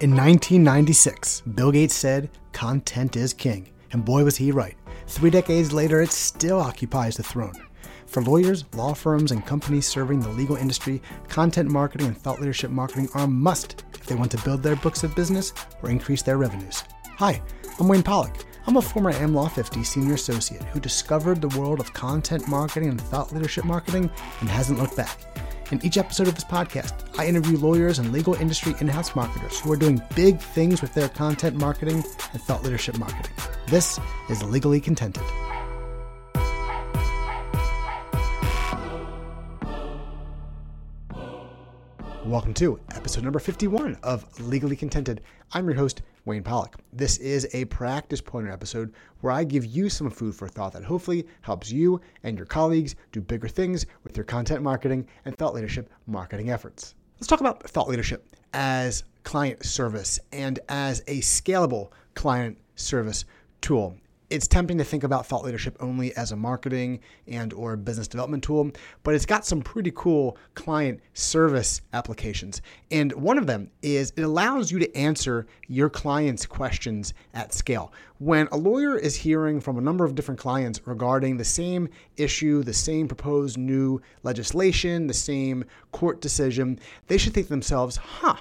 In 0.00 0.10
1996, 0.10 1.42
Bill 1.42 1.70
Gates 1.70 1.94
said, 1.94 2.28
content 2.50 3.16
is 3.16 3.32
king. 3.32 3.70
And 3.92 4.04
boy, 4.04 4.24
was 4.24 4.36
he 4.36 4.50
right. 4.50 4.76
Three 5.06 5.30
decades 5.30 5.72
later, 5.72 6.02
it 6.02 6.10
still 6.10 6.58
occupies 6.58 7.16
the 7.16 7.22
throne. 7.22 7.54
For 8.06 8.20
lawyers, 8.20 8.64
law 8.74 8.92
firms, 8.92 9.30
and 9.30 9.46
companies 9.46 9.86
serving 9.86 10.18
the 10.18 10.30
legal 10.30 10.56
industry, 10.56 11.00
content 11.28 11.70
marketing 11.70 12.08
and 12.08 12.18
thought 12.18 12.40
leadership 12.40 12.72
marketing 12.72 13.08
are 13.14 13.22
a 13.22 13.28
must 13.28 13.84
if 13.94 14.04
they 14.06 14.16
want 14.16 14.32
to 14.32 14.42
build 14.42 14.64
their 14.64 14.74
books 14.74 15.04
of 15.04 15.14
business 15.14 15.52
or 15.80 15.90
increase 15.90 16.22
their 16.22 16.38
revenues. 16.38 16.82
Hi, 17.18 17.40
I'm 17.78 17.86
Wayne 17.86 18.02
Pollock. 18.02 18.44
I'm 18.66 18.78
a 18.78 18.82
former 18.82 19.12
AmLaw 19.12 19.52
50 19.52 19.84
senior 19.84 20.14
associate 20.14 20.64
who 20.64 20.80
discovered 20.80 21.40
the 21.40 21.56
world 21.56 21.78
of 21.78 21.92
content 21.92 22.48
marketing 22.48 22.88
and 22.88 23.00
thought 23.00 23.32
leadership 23.32 23.64
marketing 23.64 24.10
and 24.40 24.48
hasn't 24.48 24.80
looked 24.80 24.96
back. 24.96 25.20
In 25.72 25.82
each 25.82 25.96
episode 25.96 26.28
of 26.28 26.34
this 26.34 26.44
podcast, 26.44 26.92
I 27.18 27.26
interview 27.26 27.56
lawyers 27.56 27.98
and 27.98 28.12
legal 28.12 28.34
industry 28.34 28.74
in 28.80 28.86
house 28.88 29.16
marketers 29.16 29.58
who 29.60 29.72
are 29.72 29.76
doing 29.76 30.00
big 30.14 30.38
things 30.38 30.82
with 30.82 30.92
their 30.92 31.08
content 31.08 31.56
marketing 31.56 32.04
and 32.32 32.42
thought 32.42 32.62
leadership 32.62 32.98
marketing. 32.98 33.32
This 33.68 33.98
is 34.28 34.42
Legally 34.42 34.78
Contented. 34.78 35.22
Welcome 42.26 42.52
to 42.54 42.78
episode 42.94 43.24
number 43.24 43.38
51 43.38 43.96
of 44.02 44.38
Legally 44.40 44.76
Contented. 44.76 45.22
I'm 45.52 45.64
your 45.66 45.76
host, 45.76 46.02
Wayne 46.24 46.42
Pollock. 46.42 46.76
This 46.92 47.18
is 47.18 47.46
a 47.52 47.66
practice 47.66 48.20
pointer 48.20 48.50
episode 48.50 48.94
where 49.20 49.32
I 49.32 49.44
give 49.44 49.66
you 49.66 49.90
some 49.90 50.10
food 50.10 50.34
for 50.34 50.48
thought 50.48 50.72
that 50.72 50.84
hopefully 50.84 51.26
helps 51.42 51.70
you 51.70 52.00
and 52.22 52.36
your 52.36 52.46
colleagues 52.46 52.94
do 53.12 53.20
bigger 53.20 53.48
things 53.48 53.84
with 54.04 54.16
your 54.16 54.24
content 54.24 54.62
marketing 54.62 55.06
and 55.24 55.36
thought 55.36 55.54
leadership 55.54 55.90
marketing 56.06 56.50
efforts. 56.50 56.94
Let's 57.16 57.26
talk 57.26 57.40
about 57.40 57.62
thought 57.62 57.88
leadership 57.88 58.26
as 58.54 59.04
client 59.22 59.64
service 59.64 60.18
and 60.32 60.60
as 60.68 61.00
a 61.06 61.20
scalable 61.20 61.90
client 62.14 62.56
service 62.76 63.24
tool 63.60 63.96
it's 64.34 64.48
tempting 64.48 64.78
to 64.78 64.84
think 64.84 65.04
about 65.04 65.26
thought 65.26 65.44
leadership 65.44 65.76
only 65.78 66.14
as 66.16 66.32
a 66.32 66.36
marketing 66.36 66.98
and 67.28 67.52
or 67.52 67.76
business 67.76 68.08
development 68.08 68.42
tool 68.42 68.68
but 69.04 69.14
it's 69.14 69.26
got 69.26 69.46
some 69.46 69.62
pretty 69.62 69.92
cool 69.94 70.36
client 70.54 71.00
service 71.12 71.80
applications. 71.92 72.60
And 72.90 73.12
one 73.12 73.38
of 73.38 73.46
them 73.46 73.70
is 73.82 74.12
it 74.16 74.22
allows 74.22 74.72
you 74.72 74.78
to 74.80 74.96
answer 74.96 75.46
your 75.68 75.88
clients 75.88 76.46
questions 76.46 77.14
at 77.32 77.54
scale. 77.54 77.92
When 78.18 78.48
a 78.50 78.56
lawyer 78.56 78.96
is 78.98 79.14
hearing 79.14 79.60
from 79.60 79.78
a 79.78 79.80
number 79.80 80.04
of 80.04 80.14
different 80.14 80.40
clients 80.40 80.80
regarding 80.84 81.36
the 81.36 81.44
same 81.44 81.88
issue 82.16 82.62
the 82.62 82.72
same 82.72 83.08
proposed 83.08 83.58
new 83.58 84.00
legislation 84.22 85.06
the 85.06 85.14
same 85.14 85.64
court 85.92 86.20
decision 86.20 86.78
they 87.08 87.18
should 87.18 87.34
think 87.34 87.46
to 87.46 87.50
themselves 87.50 87.96
huh 87.96 88.36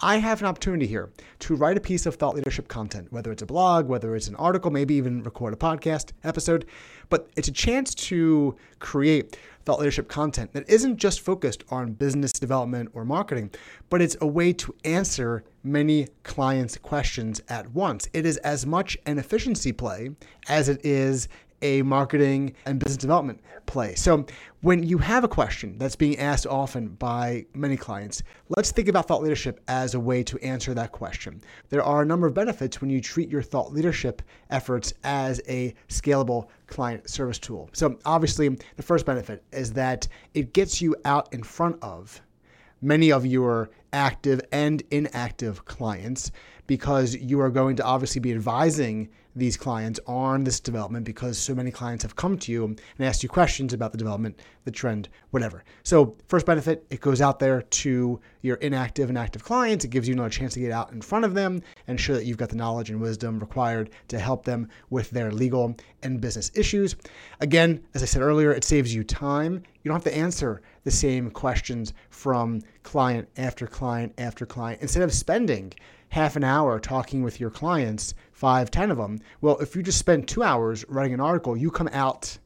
I 0.00 0.18
have 0.18 0.40
an 0.40 0.46
opportunity 0.46 0.86
here 0.86 1.10
to 1.40 1.56
write 1.56 1.76
a 1.76 1.80
piece 1.80 2.06
of 2.06 2.14
thought 2.14 2.36
leadership 2.36 2.68
content, 2.68 3.12
whether 3.12 3.32
it's 3.32 3.42
a 3.42 3.46
blog, 3.46 3.88
whether 3.88 4.14
it's 4.14 4.28
an 4.28 4.36
article, 4.36 4.70
maybe 4.70 4.94
even 4.94 5.24
record 5.24 5.52
a 5.52 5.56
podcast 5.56 6.12
episode. 6.22 6.66
But 7.08 7.28
it's 7.36 7.48
a 7.48 7.52
chance 7.52 7.94
to 7.96 8.56
create 8.78 9.36
thought 9.64 9.80
leadership 9.80 10.08
content 10.08 10.52
that 10.52 10.68
isn't 10.68 10.98
just 10.98 11.20
focused 11.20 11.64
on 11.68 11.94
business 11.94 12.32
development 12.32 12.90
or 12.94 13.04
marketing, 13.04 13.50
but 13.90 14.00
it's 14.00 14.16
a 14.20 14.26
way 14.26 14.52
to 14.52 14.74
answer 14.84 15.42
many 15.64 16.08
clients' 16.22 16.78
questions 16.78 17.42
at 17.48 17.70
once. 17.72 18.08
It 18.12 18.24
is 18.24 18.36
as 18.38 18.64
much 18.64 18.96
an 19.04 19.18
efficiency 19.18 19.72
play 19.72 20.10
as 20.48 20.68
it 20.68 20.84
is 20.86 21.28
a 21.62 21.82
marketing 21.82 22.54
and 22.66 22.78
business 22.78 22.96
development 22.96 23.40
play. 23.66 23.94
So, 23.94 24.26
when 24.60 24.82
you 24.82 24.98
have 24.98 25.22
a 25.22 25.28
question 25.28 25.78
that's 25.78 25.94
being 25.94 26.18
asked 26.18 26.46
often 26.46 26.88
by 26.88 27.46
many 27.54 27.76
clients, 27.76 28.22
let's 28.48 28.72
think 28.72 28.88
about 28.88 29.06
thought 29.06 29.22
leadership 29.22 29.60
as 29.68 29.94
a 29.94 30.00
way 30.00 30.22
to 30.24 30.38
answer 30.40 30.74
that 30.74 30.90
question. 30.90 31.40
There 31.68 31.82
are 31.82 32.02
a 32.02 32.06
number 32.06 32.26
of 32.26 32.34
benefits 32.34 32.80
when 32.80 32.90
you 32.90 33.00
treat 33.00 33.30
your 33.30 33.42
thought 33.42 33.72
leadership 33.72 34.22
efforts 34.50 34.92
as 35.04 35.40
a 35.48 35.74
scalable 35.88 36.48
client 36.66 37.08
service 37.08 37.38
tool. 37.38 37.70
So, 37.72 37.98
obviously, 38.04 38.48
the 38.76 38.82
first 38.82 39.06
benefit 39.06 39.44
is 39.52 39.72
that 39.74 40.08
it 40.34 40.52
gets 40.52 40.82
you 40.82 40.96
out 41.04 41.32
in 41.32 41.42
front 41.42 41.76
of 41.82 42.20
many 42.80 43.12
of 43.12 43.26
your 43.26 43.70
active 43.92 44.40
and 44.52 44.82
inactive 44.90 45.64
clients 45.64 46.30
because 46.66 47.16
you 47.16 47.40
are 47.40 47.50
going 47.50 47.76
to 47.76 47.84
obviously 47.84 48.20
be 48.20 48.32
advising 48.32 49.08
these 49.38 49.56
clients 49.56 50.00
on 50.06 50.44
this 50.44 50.58
development 50.58 51.04
because 51.04 51.38
so 51.38 51.54
many 51.54 51.70
clients 51.70 52.02
have 52.02 52.16
come 52.16 52.36
to 52.36 52.52
you 52.52 52.64
and 52.64 52.78
asked 53.00 53.22
you 53.22 53.28
questions 53.28 53.72
about 53.72 53.92
the 53.92 53.98
development, 53.98 54.38
the 54.64 54.70
trend, 54.70 55.08
whatever. 55.30 55.64
So, 55.84 56.16
first 56.26 56.44
benefit, 56.44 56.84
it 56.90 57.00
goes 57.00 57.20
out 57.20 57.38
there 57.38 57.62
to 57.62 58.20
your 58.42 58.56
inactive 58.56 59.08
and 59.08 59.16
active 59.16 59.44
clients. 59.44 59.84
It 59.84 59.88
gives 59.88 60.08
you 60.08 60.14
another 60.14 60.28
chance 60.28 60.54
to 60.54 60.60
get 60.60 60.72
out 60.72 60.92
in 60.92 61.00
front 61.00 61.24
of 61.24 61.34
them 61.34 61.62
and 61.86 62.00
show 62.00 62.14
that 62.14 62.24
you've 62.24 62.36
got 62.36 62.48
the 62.48 62.56
knowledge 62.56 62.90
and 62.90 63.00
wisdom 63.00 63.38
required 63.38 63.90
to 64.08 64.18
help 64.18 64.44
them 64.44 64.68
with 64.90 65.10
their 65.10 65.30
legal 65.30 65.76
and 66.02 66.20
business 66.20 66.50
issues. 66.54 66.96
Again, 67.40 67.80
as 67.94 68.02
I 68.02 68.06
said 68.06 68.22
earlier, 68.22 68.52
it 68.52 68.64
saves 68.64 68.94
you 68.94 69.04
time. 69.04 69.62
You 69.82 69.88
don't 69.90 70.04
have 70.04 70.12
to 70.12 70.18
answer 70.18 70.62
the 70.84 70.90
same 70.90 71.30
questions 71.30 71.92
from 72.10 72.60
client 72.88 73.28
after 73.36 73.66
client 73.66 74.14
after 74.16 74.46
client. 74.46 74.80
Instead 74.80 75.02
of 75.02 75.12
spending 75.12 75.70
half 76.08 76.36
an 76.36 76.42
hour 76.42 76.80
talking 76.80 77.22
with 77.22 77.38
your 77.38 77.50
clients, 77.50 78.14
five, 78.32 78.70
ten 78.70 78.90
of 78.90 78.96
them, 78.96 79.20
well, 79.42 79.58
if 79.58 79.76
you 79.76 79.82
just 79.82 79.98
spend 79.98 80.26
two 80.26 80.42
hours 80.42 80.86
writing 80.88 81.12
an 81.12 81.20
article, 81.20 81.54
you 81.54 81.70
come 81.70 81.90
out 81.92 82.38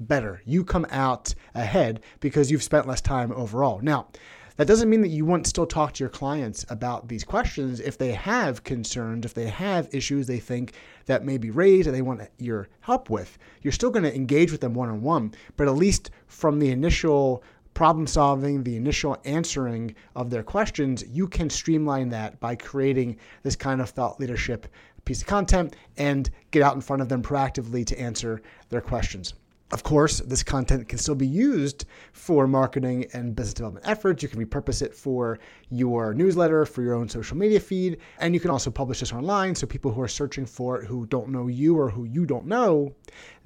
better. 0.00 0.40
You 0.46 0.64
come 0.64 0.86
out 0.88 1.34
ahead 1.54 2.00
because 2.20 2.50
you've 2.50 2.62
spent 2.62 2.88
less 2.88 3.02
time 3.02 3.32
overall. 3.32 3.80
Now, 3.82 4.08
that 4.56 4.66
doesn't 4.66 4.88
mean 4.88 5.02
that 5.02 5.08
you 5.08 5.26
won't 5.26 5.46
still 5.46 5.66
talk 5.66 5.92
to 5.92 6.04
your 6.04 6.08
clients 6.08 6.64
about 6.70 7.08
these 7.08 7.22
questions 7.22 7.78
if 7.78 7.98
they 7.98 8.12
have 8.12 8.64
concerns, 8.64 9.26
if 9.26 9.34
they 9.34 9.48
have 9.48 9.94
issues 9.94 10.26
they 10.26 10.38
think 10.38 10.72
that 11.04 11.22
may 11.22 11.36
be 11.36 11.50
raised 11.50 11.86
or 11.86 11.92
they 11.92 12.00
want 12.00 12.22
your 12.38 12.68
help 12.80 13.10
with. 13.10 13.36
You're 13.60 13.72
still 13.72 13.90
going 13.90 14.04
to 14.04 14.14
engage 14.14 14.52
with 14.52 14.62
them 14.62 14.72
one 14.72 14.88
on 14.88 15.02
one, 15.02 15.34
but 15.58 15.68
at 15.68 15.74
least 15.74 16.10
from 16.28 16.58
the 16.58 16.70
initial 16.70 17.42
problem 17.74 18.06
solving, 18.06 18.62
the 18.62 18.76
initial 18.76 19.16
answering 19.24 19.94
of 20.14 20.30
their 20.30 20.42
questions, 20.42 21.04
you 21.08 21.26
can 21.26 21.50
streamline 21.50 22.08
that 22.10 22.38
by 22.40 22.54
creating 22.54 23.16
this 23.42 23.56
kind 23.56 23.80
of 23.80 23.90
thought 23.90 24.20
leadership 24.20 24.66
piece 25.04 25.22
of 25.22 25.26
content 25.26 25.74
and 25.96 26.30
get 26.50 26.62
out 26.62 26.74
in 26.74 26.80
front 26.80 27.02
of 27.02 27.08
them 27.08 27.22
proactively 27.22 27.84
to 27.86 27.98
answer 28.00 28.40
their 28.68 28.80
questions. 28.80 29.34
Of 29.72 29.82
course, 29.84 30.18
this 30.18 30.42
content 30.42 30.86
can 30.86 30.98
still 30.98 31.14
be 31.14 31.26
used 31.26 31.86
for 32.12 32.46
marketing 32.46 33.06
and 33.14 33.34
business 33.34 33.54
development 33.54 33.88
efforts. 33.88 34.22
You 34.22 34.28
can 34.28 34.44
repurpose 34.44 34.82
it 34.82 34.94
for 34.94 35.38
your 35.70 36.12
newsletter, 36.12 36.66
for 36.66 36.82
your 36.82 36.92
own 36.92 37.08
social 37.08 37.38
media 37.38 37.58
feed, 37.58 37.96
and 38.18 38.34
you 38.34 38.40
can 38.40 38.50
also 38.50 38.70
publish 38.70 39.00
this 39.00 39.14
online 39.14 39.54
so 39.54 39.66
people 39.66 39.90
who 39.90 40.02
are 40.02 40.08
searching 40.08 40.44
for 40.44 40.82
it 40.82 40.86
who 40.86 41.06
don't 41.06 41.30
know 41.30 41.46
you 41.46 41.78
or 41.78 41.88
who 41.88 42.04
you 42.04 42.26
don't 42.26 42.44
know, 42.44 42.94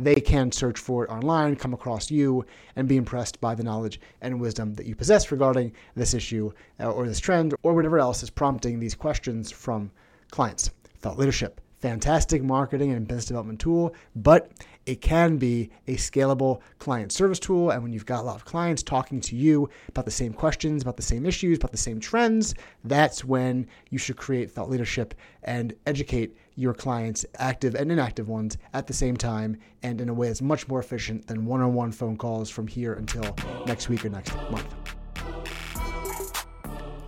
they 0.01 0.17
can 0.17 0.51
search 0.51 0.81
for 0.81 1.05
it 1.05 1.11
online, 1.11 1.55
come 1.55 1.73
across 1.73 2.11
you, 2.11 2.45
and 2.75 2.89
be 2.89 2.97
impressed 2.97 3.41
by 3.41 3.55
the 3.55 3.63
knowledge 3.63 4.01
and 4.21 4.41
wisdom 4.41 4.75
that 4.75 4.87
you 4.87 4.97
possess 4.97 5.31
regarding 5.31 5.73
this 5.95 6.13
issue 6.13 6.51
uh, 6.81 6.91
or 6.91 7.07
this 7.07 7.21
trend 7.21 7.55
or 7.63 7.73
whatever 7.73 8.01
else 8.01 8.25
is 8.25 8.31
prompting 8.31 8.81
these 8.81 8.97
questions 8.97 9.53
from 9.53 9.93
clients. 10.33 10.73
Thought 10.99 11.19
leadership 11.19 11.61
fantastic 11.79 12.43
marketing 12.43 12.93
and 12.93 13.07
business 13.07 13.27
development 13.27 13.61
tool, 13.61 13.95
but 14.15 14.51
it 14.87 15.01
can 15.01 15.37
be 15.37 15.71
a 15.89 15.97
scalable 15.97 16.61
client 16.79 17.13
service 17.13 17.41
tool. 17.41 17.71
And 17.71 17.83
when 17.83 17.93
you've 17.93 18.07
got 18.07 18.21
a 18.21 18.23
lot 18.23 18.37
of 18.37 18.45
clients 18.45 18.83
talking 18.83 19.21
to 19.23 19.37
you 19.37 19.69
about 19.89 20.05
the 20.05 20.11
same 20.11 20.33
questions, 20.33 20.83
about 20.83 20.97
the 20.97 21.03
same 21.03 21.27
issues, 21.27 21.59
about 21.59 21.73
the 21.73 21.77
same 21.77 22.01
trends, 22.01 22.55
that's 22.85 23.25
when 23.25 23.67
you 23.91 23.99
should 23.99 24.17
create 24.17 24.51
thought 24.51 24.71
leadership 24.71 25.15
and 25.43 25.75
educate 25.87 26.37
your 26.55 26.73
clients, 26.73 27.27
active 27.39 27.75
and 27.75 27.93
inactive 27.93 28.29
ones, 28.29 28.57
at 28.73 28.87
the 28.87 28.95
same 28.95 29.17
time 29.17 29.59
and 29.83 30.01
in 30.01 30.09
a 30.09 30.15
way 30.15 30.29
that's 30.29 30.41
much 30.41 30.69
more 30.69 30.79
efficient 30.79 31.27
than 31.27 31.45
one 31.45 31.61
on 31.61 31.75
one 31.75 31.93
phone 31.93 32.17
calls 32.17 32.49
from 32.49 32.67
here 32.67 32.95
until 32.95 33.37
next 33.67 33.89
week 33.89 34.05
or 34.05 34.09
next 34.09 34.35
month. 34.51 34.75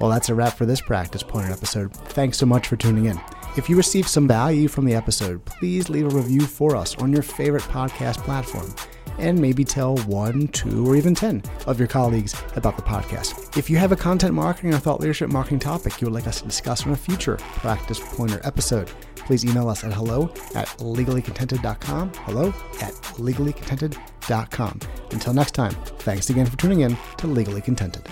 Well, 0.00 0.10
that's 0.10 0.28
a 0.28 0.34
wrap 0.34 0.54
for 0.54 0.66
this 0.66 0.80
practice 0.80 1.22
pointer 1.22 1.52
episode. 1.52 1.92
Thanks 1.92 2.38
so 2.38 2.46
much 2.46 2.68
for 2.68 2.76
tuning 2.76 3.06
in. 3.06 3.18
If 3.58 3.68
you 3.68 3.76
received 3.76 4.08
some 4.08 4.28
value 4.28 4.68
from 4.68 4.84
the 4.84 4.94
episode, 4.94 5.44
please 5.44 5.90
leave 5.90 6.06
a 6.06 6.16
review 6.16 6.42
for 6.42 6.76
us 6.76 6.96
on 6.98 7.12
your 7.12 7.22
favorite 7.22 7.64
podcast 7.64 8.18
platform 8.18 8.72
and 9.18 9.36
maybe 9.36 9.64
tell 9.64 9.96
one, 10.06 10.46
two, 10.48 10.86
or 10.86 10.94
even 10.94 11.12
10 11.12 11.42
of 11.66 11.76
your 11.76 11.88
colleagues 11.88 12.40
about 12.54 12.76
the 12.76 12.84
podcast. 12.84 13.58
If 13.58 13.68
you 13.68 13.76
have 13.76 13.90
a 13.90 13.96
content 13.96 14.32
marketing 14.32 14.74
or 14.74 14.78
thought 14.78 15.00
leadership 15.00 15.28
marketing 15.28 15.58
topic 15.58 16.00
you 16.00 16.06
would 16.06 16.14
like 16.14 16.28
us 16.28 16.40
to 16.40 16.46
discuss 16.46 16.86
on 16.86 16.92
a 16.92 16.96
future 16.96 17.36
Practice 17.36 17.98
Pointer 17.98 18.40
episode, 18.44 18.92
please 19.16 19.44
email 19.44 19.68
us 19.68 19.82
at 19.82 19.92
hello 19.92 20.32
at 20.54 20.68
legallycontented.com. 20.78 22.12
Hello 22.14 22.54
at 22.80 22.92
legallycontented.com. 22.92 24.80
Until 25.10 25.34
next 25.34 25.50
time, 25.50 25.74
thanks 25.98 26.30
again 26.30 26.46
for 26.46 26.56
tuning 26.58 26.82
in 26.82 26.96
to 27.16 27.26
Legally 27.26 27.60
Contented. 27.60 28.08